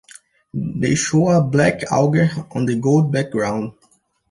[0.51, 3.73] They show a black auger on a gold background.